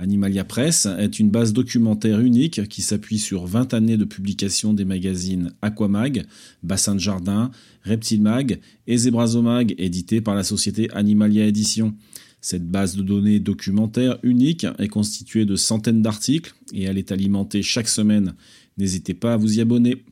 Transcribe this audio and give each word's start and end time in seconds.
Animalia 0.00 0.44
Press 0.44 0.86
est 0.86 1.20
une 1.20 1.28
base 1.28 1.52
documentaire 1.52 2.20
unique 2.20 2.66
qui 2.68 2.80
s'appuie 2.80 3.18
sur 3.18 3.44
20 3.44 3.74
années 3.74 3.98
de 3.98 4.06
publication 4.06 4.72
des 4.72 4.86
magazines 4.86 5.52
Aquamag, 5.60 6.24
Bassin 6.62 6.94
de 6.94 7.00
Jardin, 7.00 7.50
Reptile 7.84 8.22
Mag 8.22 8.60
et 8.86 8.96
Zebrazomag, 8.96 9.74
édité 9.76 10.22
par 10.22 10.34
la 10.34 10.42
société 10.42 10.90
Animalia 10.92 11.44
Édition. 11.44 11.94
Cette 12.40 12.66
base 12.66 12.96
de 12.96 13.02
données 13.02 13.40
documentaire 13.40 14.18
unique 14.22 14.66
est 14.78 14.88
constituée 14.88 15.44
de 15.44 15.54
centaines 15.54 16.00
d'articles 16.00 16.54
et 16.72 16.84
elle 16.84 16.96
est 16.96 17.12
alimentée 17.12 17.62
chaque 17.62 17.88
semaine. 17.88 18.32
N'hésitez 18.78 19.12
pas 19.12 19.34
à 19.34 19.36
vous 19.36 19.58
y 19.58 19.60
abonner. 19.60 20.02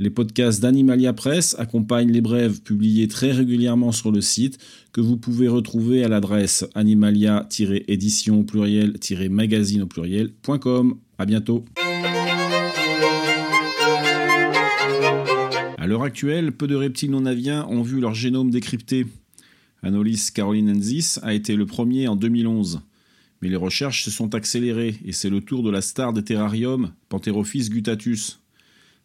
Les 0.00 0.10
podcasts 0.10 0.60
d'Animalia 0.60 1.12
Press 1.12 1.54
accompagnent 1.56 2.10
les 2.10 2.20
brèves 2.20 2.62
publiées 2.62 3.06
très 3.06 3.30
régulièrement 3.30 3.92
sur 3.92 4.10
le 4.10 4.20
site 4.20 4.58
que 4.92 5.00
vous 5.00 5.16
pouvez 5.16 5.46
retrouver 5.46 6.02
à 6.02 6.08
l'adresse 6.08 6.64
animalia-édition 6.74 8.40
au 8.40 8.42
pluriel-magazine 8.42 9.82
au 9.82 9.86
pluriel.com. 9.86 10.96
À 11.16 11.26
bientôt. 11.26 11.64
À 15.78 15.86
l'heure 15.86 16.02
actuelle, 16.02 16.50
peu 16.50 16.66
de 16.66 16.74
reptiles 16.74 17.12
non 17.12 17.24
aviens 17.24 17.64
ont 17.68 17.82
vu 17.82 18.00
leur 18.00 18.14
génome 18.14 18.50
décrypté. 18.50 19.06
Anolis 19.82 20.30
carolinensis 20.34 21.20
a 21.22 21.34
été 21.34 21.54
le 21.54 21.66
premier 21.66 22.08
en 22.08 22.16
2011. 22.16 22.80
Mais 23.42 23.48
les 23.48 23.56
recherches 23.56 24.02
se 24.04 24.10
sont 24.10 24.34
accélérées 24.34 24.96
et 25.04 25.12
c'est 25.12 25.30
le 25.30 25.40
tour 25.40 25.62
de 25.62 25.70
la 25.70 25.82
star 25.82 26.12
des 26.12 26.24
terrariums, 26.24 26.92
Pantherophis 27.08 27.68
gutatus. 27.68 28.40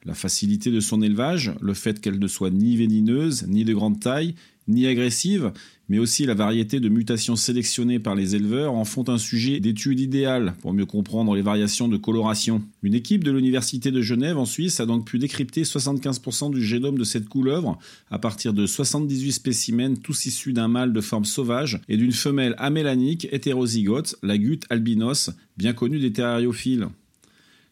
La 0.05 0.13
facilité 0.13 0.71
de 0.71 0.79
son 0.79 1.01
élevage, 1.01 1.51
le 1.61 1.73
fait 1.73 1.99
qu'elle 1.99 2.19
ne 2.19 2.27
soit 2.27 2.51
ni 2.51 2.77
vénineuse, 2.77 3.45
ni 3.47 3.65
de 3.65 3.73
grande 3.73 3.99
taille, 3.99 4.35
ni 4.69 4.87
agressive, 4.87 5.51
mais 5.89 5.97
aussi 5.97 6.25
la 6.25 6.35
variété 6.35 6.79
de 6.79 6.87
mutations 6.87 7.35
sélectionnées 7.35 7.99
par 7.99 8.15
les 8.15 8.35
éleveurs 8.35 8.73
en 8.73 8.85
font 8.85 9.09
un 9.09 9.17
sujet 9.17 9.59
d'étude 9.59 9.99
idéal 9.99 10.53
pour 10.61 10.71
mieux 10.71 10.85
comprendre 10.85 11.35
les 11.35 11.41
variations 11.41 11.87
de 11.87 11.97
coloration. 11.97 12.61
Une 12.83 12.93
équipe 12.93 13.23
de 13.23 13.31
l'Université 13.31 13.91
de 13.91 14.01
Genève 14.01 14.37
en 14.37 14.45
Suisse 14.45 14.79
a 14.79 14.85
donc 14.85 15.05
pu 15.05 15.17
décrypter 15.17 15.63
75% 15.63 16.51
du 16.51 16.63
génome 16.63 16.97
de 16.97 17.03
cette 17.03 17.27
couleuvre 17.27 17.79
à 18.11 18.19
partir 18.19 18.53
de 18.53 18.67
78 18.67 19.31
spécimens 19.31 19.95
tous 19.95 20.27
issus 20.27 20.53
d'un 20.53 20.67
mâle 20.67 20.93
de 20.93 21.01
forme 21.01 21.25
sauvage 21.25 21.81
et 21.89 21.97
d'une 21.97 22.11
femelle 22.11 22.53
amélanique 22.59 23.27
hétérozygote, 23.31 24.15
la 24.21 24.37
gute 24.37 24.65
albinos, 24.69 25.31
bien 25.57 25.73
connue 25.73 25.99
des 25.99 26.13
terrariophiles. 26.13 26.87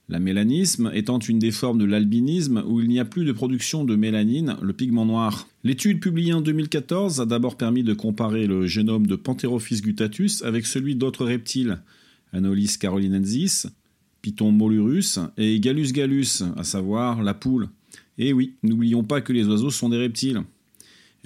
La 0.10 0.20
mélanisme 0.20 0.90
étant 0.94 1.20
une 1.20 1.38
des 1.38 1.52
formes 1.52 1.80
de 1.80 1.84
l'albinisme 1.84 2.64
où 2.66 2.80
il 2.80 2.88
n'y 2.88 3.00
a 3.00 3.04
plus 3.04 3.26
de 3.26 3.34
production 3.34 3.84
de 3.84 3.98
mélanine, 3.98 4.56
le 4.62 4.72
pigment 4.72 5.06
noir. 5.06 5.50
L'étude 5.66 6.00
publiée 6.00 6.32
en 6.32 6.40
2014 6.40 7.20
a 7.20 7.26
d'abord 7.26 7.58
permis 7.58 7.84
de 7.84 7.94
comparer 7.94 8.48
le 8.48 8.68
génome 8.68 9.06
de 9.06 9.18
Pantherophis 9.18 9.82
gutatus 9.82 10.44
avec 10.44 10.66
celui 10.66 10.96
d'autres 10.96 11.26
reptiles, 11.26 11.80
Anolis 12.32 12.78
carolinensis, 12.80 13.68
Python 14.22 14.54
molurus 14.54 15.20
et 15.38 15.60
Gallus 15.60 15.92
gallus, 15.92 16.42
à 16.56 16.64
savoir 16.64 17.22
la 17.22 17.34
poule. 17.34 17.68
Et 18.18 18.32
oui, 18.32 18.54
n'oublions 18.64 19.04
pas 19.04 19.20
que 19.20 19.34
les 19.34 19.46
oiseaux 19.46 19.72
sont 19.72 19.90
des 19.90 19.98
reptiles. 19.98 20.42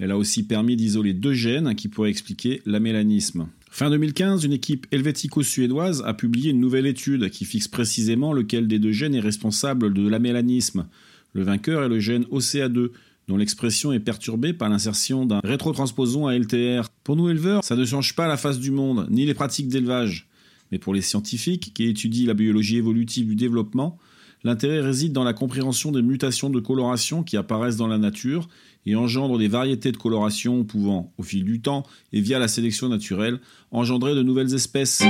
Elle 0.00 0.10
a 0.10 0.18
aussi 0.18 0.42
permis 0.42 0.74
d'isoler 0.74 1.12
deux 1.12 1.34
gènes 1.34 1.76
qui 1.76 1.86
pourraient 1.86 2.10
expliquer 2.10 2.60
l'amélanisme. 2.66 3.46
Fin 3.74 3.88
2015, 3.88 4.44
une 4.44 4.52
équipe 4.52 4.86
helvético-suédoise 4.90 6.02
a 6.04 6.12
publié 6.12 6.50
une 6.50 6.60
nouvelle 6.60 6.84
étude 6.84 7.30
qui 7.30 7.46
fixe 7.46 7.68
précisément 7.68 8.34
lequel 8.34 8.68
des 8.68 8.78
deux 8.78 8.92
gènes 8.92 9.14
est 9.14 9.20
responsable 9.20 9.94
de 9.94 10.06
l'amélanisme. 10.06 10.84
Le 11.32 11.42
vainqueur 11.42 11.82
est 11.82 11.88
le 11.88 11.98
gène 11.98 12.24
OCA2, 12.24 12.90
dont 13.28 13.38
l'expression 13.38 13.90
est 13.90 13.98
perturbée 13.98 14.52
par 14.52 14.68
l'insertion 14.68 15.24
d'un 15.24 15.40
rétrotransposon 15.42 16.26
à 16.26 16.38
LTR. 16.38 16.90
Pour 17.02 17.16
nous 17.16 17.30
éleveurs, 17.30 17.64
ça 17.64 17.74
ne 17.74 17.86
change 17.86 18.14
pas 18.14 18.28
la 18.28 18.36
face 18.36 18.58
du 18.58 18.70
monde, 18.70 19.06
ni 19.08 19.24
les 19.24 19.32
pratiques 19.32 19.68
d'élevage. 19.68 20.28
Mais 20.70 20.78
pour 20.78 20.92
les 20.92 21.00
scientifiques 21.00 21.72
qui 21.72 21.84
étudient 21.84 22.26
la 22.26 22.34
biologie 22.34 22.76
évolutive 22.76 23.26
du 23.26 23.36
développement, 23.36 23.98
l'intérêt 24.44 24.80
réside 24.80 25.12
dans 25.12 25.24
la 25.24 25.32
compréhension 25.32 25.92
des 25.92 26.02
mutations 26.02 26.50
de 26.50 26.60
coloration 26.60 27.22
qui 27.22 27.36
apparaissent 27.36 27.76
dans 27.76 27.86
la 27.86 27.98
nature 27.98 28.48
et 28.86 28.96
engendre 28.96 29.38
des 29.38 29.48
variétés 29.48 29.92
de 29.92 29.96
coloration 29.96 30.64
pouvant, 30.64 31.12
au 31.18 31.22
fil 31.22 31.44
du 31.44 31.60
temps 31.60 31.84
et 32.12 32.20
via 32.20 32.38
la 32.38 32.48
sélection 32.48 32.88
naturelle, 32.88 33.38
engendrer 33.70 34.14
de 34.14 34.22
nouvelles 34.22 34.54
espèces. 34.54 35.02